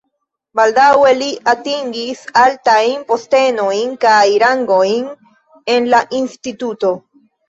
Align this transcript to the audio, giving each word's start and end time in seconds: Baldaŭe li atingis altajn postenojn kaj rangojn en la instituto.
Baldaŭe 0.59 1.09
li 1.17 1.25
atingis 1.51 2.23
altajn 2.43 3.03
postenojn 3.11 3.91
kaj 4.05 4.21
rangojn 4.45 5.05
en 5.75 5.87
la 5.93 6.01
instituto. 6.21 6.91